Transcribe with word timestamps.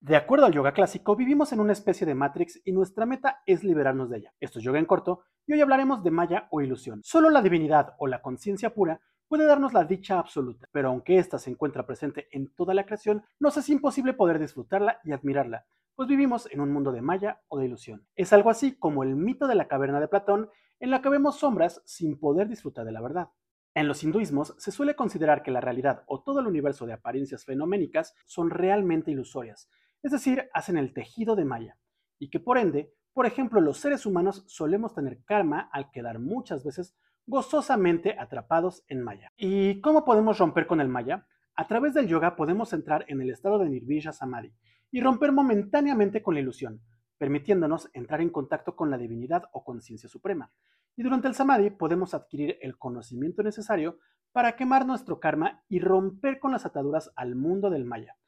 De 0.00 0.14
acuerdo 0.14 0.46
al 0.46 0.52
yoga 0.52 0.72
clásico, 0.72 1.16
vivimos 1.16 1.52
en 1.52 1.58
una 1.58 1.72
especie 1.72 2.06
de 2.06 2.14
Matrix 2.14 2.60
y 2.64 2.70
nuestra 2.70 3.04
meta 3.04 3.42
es 3.46 3.64
liberarnos 3.64 4.08
de 4.08 4.18
ella. 4.18 4.34
Esto 4.38 4.60
es 4.60 4.64
yoga 4.64 4.78
en 4.78 4.84
corto 4.84 5.24
y 5.44 5.54
hoy 5.54 5.60
hablaremos 5.60 6.04
de 6.04 6.12
Maya 6.12 6.46
o 6.52 6.60
ilusión. 6.60 7.00
Solo 7.02 7.30
la 7.30 7.42
divinidad 7.42 7.96
o 7.98 8.06
la 8.06 8.22
conciencia 8.22 8.72
pura 8.72 9.00
puede 9.26 9.44
darnos 9.44 9.72
la 9.72 9.84
dicha 9.84 10.20
absoluta, 10.20 10.68
pero 10.70 10.90
aunque 10.90 11.18
ésta 11.18 11.40
se 11.40 11.50
encuentra 11.50 11.84
presente 11.84 12.28
en 12.30 12.54
toda 12.54 12.74
la 12.74 12.86
creación, 12.86 13.24
nos 13.40 13.56
es 13.56 13.68
imposible 13.70 14.14
poder 14.14 14.38
disfrutarla 14.38 15.00
y 15.02 15.10
admirarla, 15.10 15.66
pues 15.96 16.08
vivimos 16.08 16.48
en 16.52 16.60
un 16.60 16.72
mundo 16.72 16.92
de 16.92 17.02
Maya 17.02 17.40
o 17.48 17.58
de 17.58 17.66
ilusión. 17.66 18.06
Es 18.14 18.32
algo 18.32 18.50
así 18.50 18.78
como 18.78 19.02
el 19.02 19.16
mito 19.16 19.48
de 19.48 19.56
la 19.56 19.66
caverna 19.66 19.98
de 19.98 20.06
Platón, 20.06 20.48
en 20.78 20.92
la 20.92 21.02
que 21.02 21.08
vemos 21.08 21.40
sombras 21.40 21.82
sin 21.86 22.20
poder 22.20 22.48
disfrutar 22.48 22.84
de 22.84 22.92
la 22.92 23.02
verdad. 23.02 23.30
En 23.74 23.88
los 23.88 24.04
hinduismos 24.04 24.54
se 24.58 24.70
suele 24.70 24.94
considerar 24.94 25.42
que 25.42 25.50
la 25.50 25.60
realidad 25.60 26.04
o 26.06 26.22
todo 26.22 26.38
el 26.38 26.46
universo 26.46 26.86
de 26.86 26.92
apariencias 26.92 27.44
fenoménicas 27.44 28.14
son 28.26 28.50
realmente 28.50 29.10
ilusorias, 29.10 29.68
es 30.02 30.12
decir, 30.12 30.48
hacen 30.52 30.76
el 30.76 30.92
tejido 30.92 31.34
de 31.34 31.44
Maya, 31.44 31.76
y 32.18 32.30
que 32.30 32.40
por 32.40 32.58
ende, 32.58 32.92
por 33.12 33.26
ejemplo, 33.26 33.60
los 33.60 33.78
seres 33.78 34.06
humanos 34.06 34.44
solemos 34.46 34.94
tener 34.94 35.22
karma 35.24 35.68
al 35.72 35.90
quedar 35.90 36.18
muchas 36.18 36.64
veces 36.64 36.96
gozosamente 37.26 38.16
atrapados 38.18 38.84
en 38.88 39.02
Maya. 39.02 39.32
¿Y 39.36 39.80
cómo 39.80 40.04
podemos 40.04 40.38
romper 40.38 40.66
con 40.66 40.80
el 40.80 40.88
Maya? 40.88 41.26
A 41.56 41.66
través 41.66 41.94
del 41.94 42.06
yoga 42.06 42.36
podemos 42.36 42.72
entrar 42.72 43.04
en 43.08 43.20
el 43.20 43.30
estado 43.30 43.58
de 43.58 43.68
Nirvana 43.68 44.12
Samadhi 44.12 44.52
y 44.90 45.00
romper 45.00 45.32
momentáneamente 45.32 46.22
con 46.22 46.34
la 46.34 46.40
ilusión, 46.40 46.80
permitiéndonos 47.18 47.90
entrar 47.92 48.20
en 48.20 48.30
contacto 48.30 48.76
con 48.76 48.90
la 48.90 48.98
divinidad 48.98 49.44
o 49.52 49.64
conciencia 49.64 50.08
suprema. 50.08 50.52
Y 50.96 51.02
durante 51.02 51.28
el 51.28 51.34
Samadhi 51.34 51.70
podemos 51.70 52.14
adquirir 52.14 52.56
el 52.62 52.78
conocimiento 52.78 53.42
necesario 53.42 53.98
para 54.32 54.54
quemar 54.54 54.86
nuestro 54.86 55.18
karma 55.18 55.64
y 55.68 55.80
romper 55.80 56.38
con 56.38 56.52
las 56.52 56.64
ataduras 56.64 57.12
al 57.16 57.34
mundo 57.34 57.70
del 57.70 57.84
Maya 57.84 58.18